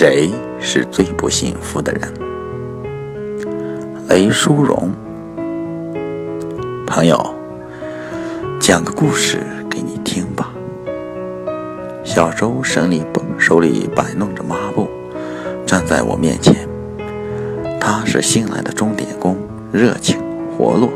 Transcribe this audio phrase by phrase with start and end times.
[0.00, 2.14] 谁是最不幸福的人？
[4.08, 4.92] 雷淑荣，
[6.86, 7.34] 朋友，
[8.60, 9.38] 讲个故事
[9.68, 10.52] 给你听吧。
[12.04, 13.02] 小周手里
[13.40, 14.86] 手里摆弄着抹布，
[15.66, 16.54] 站在我面前。
[17.80, 19.36] 他是新来的钟点工，
[19.72, 20.16] 热情
[20.56, 20.90] 活络，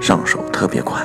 [0.00, 1.04] 上手特别快。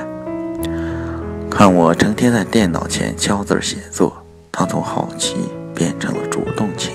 [1.50, 4.12] 看我成天在电脑前敲字写作，
[4.52, 5.34] 他从好奇
[5.74, 6.92] 变成了主动请。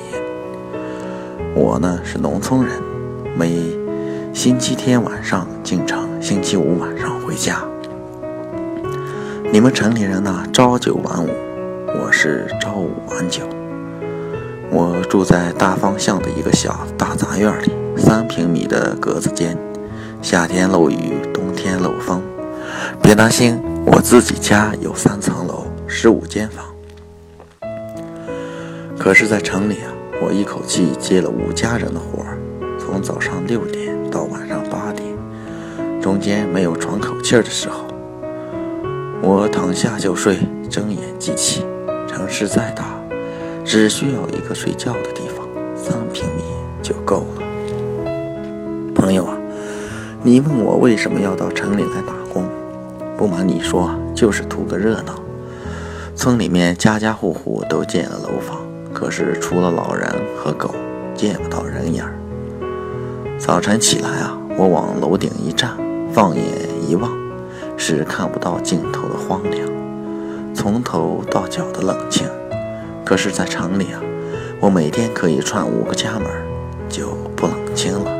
[1.59, 2.71] 我呢是农村人，
[3.37, 3.53] 每
[4.33, 7.61] 星期天晚上进城，星期五晚上回家。
[9.51, 11.27] 你们城里人呢朝九晚五，
[11.87, 13.43] 我是朝五晚九。
[14.71, 19.57] 我住在大方向的一个小大杂院里，三平米的格子间，
[20.21, 22.21] 夏天漏雨，冬天漏风。
[23.01, 23.61] 别担心。
[23.85, 26.65] 我自己家有三层楼，十五间房。
[28.97, 29.88] 可是，在城里啊，
[30.21, 32.37] 我一口气接了五家人的活儿，
[32.77, 35.07] 从早上六点到晚上八点，
[36.01, 37.85] 中间没有喘口气儿的时候。
[39.21, 41.65] 我躺下就睡，睁眼即起。
[42.07, 42.99] 城市再大，
[43.63, 46.43] 只需要一个睡觉的地方，三平米
[46.81, 47.43] 就够了。
[48.93, 49.37] 朋友啊，
[50.21, 52.43] 你问我为什么要到城里来打工？
[53.15, 55.15] 不瞒你说，就是图个热闹。
[56.15, 58.58] 村里面家家户户都建了楼房，
[58.93, 60.73] 可是除了老人和狗，
[61.15, 62.13] 见不到人影儿。
[63.37, 65.77] 早晨起来啊，我往楼顶一站，
[66.11, 66.43] 放眼
[66.87, 67.11] 一望，
[67.77, 69.67] 是看不到尽头的荒凉，
[70.53, 72.27] 从头到脚的冷清。
[73.05, 74.01] 可是，在城里啊，
[74.59, 76.25] 我每天可以串五个家门，
[76.89, 78.11] 就不冷清了。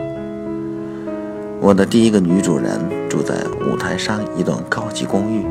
[1.62, 3.36] 我的第一个女主人住在
[3.68, 5.46] 五台山一栋高级公寓。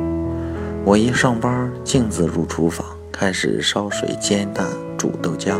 [0.84, 2.86] 我一上班，径自入厨房，
[3.18, 4.64] 开始烧水、煎蛋、
[4.96, 5.56] 煮豆浆。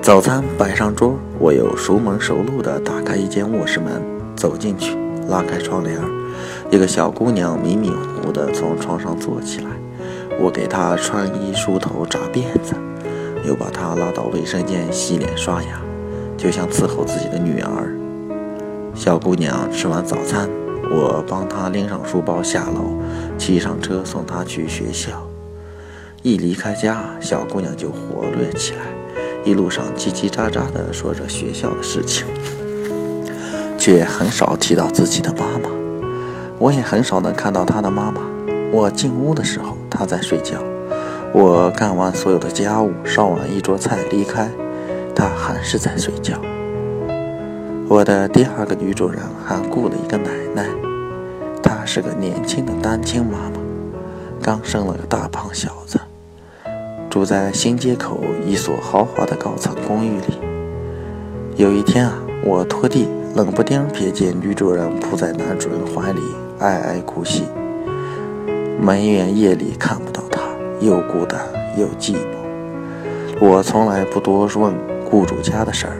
[0.00, 4.00] 早餐摆上桌，我又熟门熟路地打开一间卧室门，
[4.34, 4.96] 走进去，
[5.28, 6.00] 拉开窗帘，
[6.70, 9.66] 一个小姑娘迷迷糊糊地从床上坐起来。
[10.40, 12.74] 我给她穿衣、梳头、扎辫子，
[13.46, 15.78] 又把她拉到卫生间洗脸、刷牙，
[16.38, 17.94] 就像伺候自己的女儿。
[18.94, 20.48] 小姑娘吃完早餐，
[20.90, 22.96] 我帮她拎上书包下楼，
[23.36, 25.22] 骑上车送她去学校。
[26.22, 28.80] 一离开家，小姑娘就活跃起来，
[29.44, 32.24] 一路上叽叽喳喳地说着学校的事情，
[33.76, 35.68] 却很少提到自己的妈妈。
[36.60, 38.20] 我也很少能看到她的妈妈。
[38.70, 40.58] 我进屋的时候，她在睡觉；
[41.34, 44.48] 我干完所有的家务，烧完一桌菜离开，
[45.16, 46.40] 她还是在睡觉。
[47.88, 50.68] 我的第二个女主人还雇了一个奶奶，
[51.60, 53.60] 她是个年轻的单亲妈妈，
[54.40, 55.98] 刚生了个大胖小子，
[57.12, 60.38] 住在新街口一所豪华的高层公寓里。
[61.56, 66.20] 有一天啊，我拖地，冷不丁瞥见女主人扑在男主人怀里
[66.60, 67.42] 哀哀哭泣，
[68.80, 70.40] 埋怨夜里看不到她，
[70.80, 71.38] 又孤单
[71.76, 73.46] 又寂寞。
[73.46, 74.74] 我从来不多问
[75.04, 75.96] 雇主家的事儿。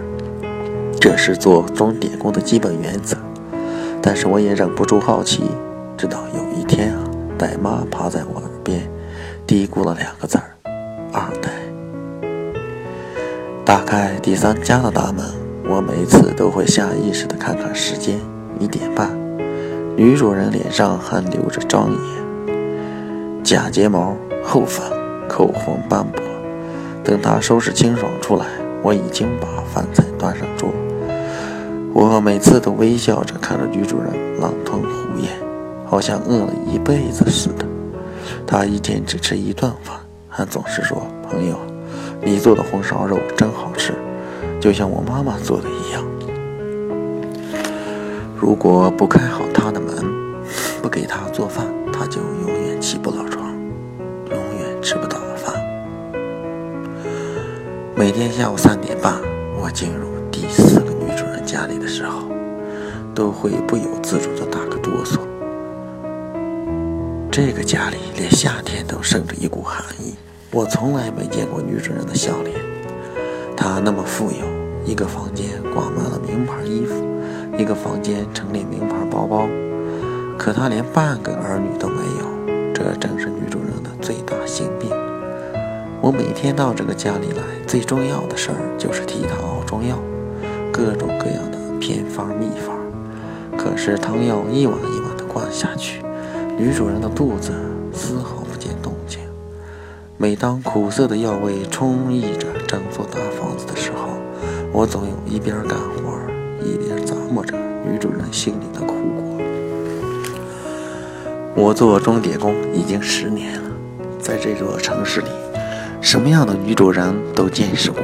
[0.99, 3.19] 这是做钟点工的基本原则，
[4.01, 5.43] 但是我也忍不住好奇。
[5.95, 7.05] 直到有一天啊，
[7.39, 8.91] 奶妈趴在我耳边
[9.47, 10.45] 嘀咕了两个字儿
[11.13, 11.51] ：“二代。”
[13.65, 15.25] 打开第三家的大门，
[15.69, 18.19] 我每次都会下意识地看看时间，
[18.59, 19.11] 一点半。
[19.97, 24.85] 女主人脸上还留着庄严，假睫毛、厚粉、
[25.29, 26.23] 口红斑驳。
[27.05, 28.47] 等她收拾清爽出来，
[28.83, 30.71] 我已经把饭菜端上桌。
[31.95, 34.09] 我每次都微笑着看着女主人
[34.41, 35.29] 狼吞虎咽，
[35.85, 37.67] 好像饿了一辈子似的。
[38.47, 39.97] 她一天只吃一顿饭，
[40.35, 41.59] 还总是说：“朋友，
[42.23, 43.93] 你做的红烧肉真好吃，
[44.59, 46.03] 就像我妈妈做的一样。”
[48.41, 49.95] 如果不开好她的门，
[50.81, 53.53] 不给她做饭，她就永远起不了床，
[54.31, 55.55] 永远吃不到饭。
[57.95, 59.21] 每天下午三点半，
[59.61, 61.43] 我进入第四个女主人。
[61.45, 62.23] 家里的时候，
[63.15, 65.19] 都会不由自主的打个哆嗦。
[67.35, 70.15] 这个家里连夏天都渗着一股寒意。
[70.51, 72.55] 我从来没见过女主人的笑脸。
[73.57, 74.45] 她那么富有，
[74.85, 76.93] 一个房间挂满了名牌衣服，
[77.57, 79.49] 一个房间陈列名牌包包，
[80.37, 82.75] 可她连半个儿女都没有。
[82.75, 84.91] 这正是女主人的最大心病。
[86.03, 89.99] 我每天到这个家里来，最重要的事儿就是替她熬中药。
[90.71, 92.77] 各种各样的偏方秘方，
[93.57, 96.03] 可是汤药一碗一碗的灌下去，
[96.59, 97.53] 女主人的肚子
[97.93, 99.21] 丝毫不见动静。
[100.17, 104.09] 每当苦涩的药味充溢着整座大房子的时候，
[104.73, 106.19] 我总有一边干活
[106.63, 107.57] 一边咂摸着
[107.91, 109.23] 女主人心里的苦果。
[111.55, 113.71] 我做钟点工已经十年了，
[114.21, 115.29] 在这座城市里，
[116.01, 118.01] 什么样的女主人都见识过。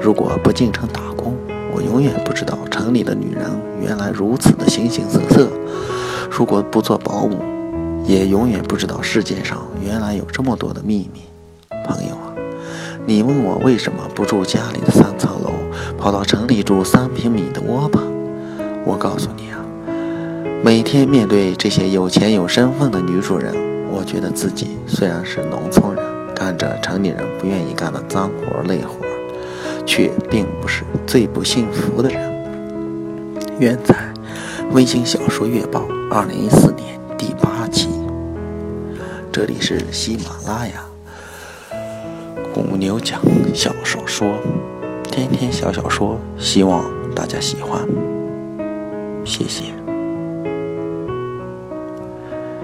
[0.00, 1.36] 如果不进城打工，
[1.72, 3.44] 我永远不知道城里的女人
[3.80, 5.46] 原来如此的形形色色；
[6.38, 7.42] 如果不做保姆，
[8.04, 11.22] 也永远不知道世界上原来有这么多的秘密。
[11.84, 12.30] 朋友啊，
[13.04, 15.50] 你问我为什么不住家里的三层楼，
[15.98, 18.00] 跑到城里住三平米的窝吧？
[18.86, 19.58] 我告诉你啊，
[20.62, 23.52] 每天面对这些有钱有身份的女主人，
[23.90, 26.04] 我觉得自己虽然是农村人，
[26.36, 28.94] 干着城里人不愿意干的脏活累活。
[29.84, 32.30] 却并不是最不幸福的人。
[33.58, 33.96] 愿在
[34.72, 37.88] 微型小说月报二零一四年第八期。
[39.32, 40.84] 这里是喜马拉雅
[42.52, 43.18] 公牛讲
[43.54, 44.28] 小小说，
[45.10, 46.84] 天天小小说，希望
[47.14, 47.80] 大家喜欢，
[49.24, 49.64] 谢谢。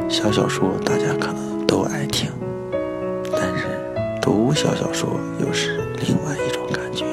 [0.07, 2.31] 小小说大家可能都爱听，
[3.33, 3.65] 但是
[4.21, 5.09] 读小小说
[5.41, 7.07] 又是另外一种感觉。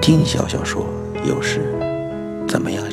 [0.00, 0.84] 听小小说
[1.24, 1.60] 又是
[2.48, 2.84] 怎么样？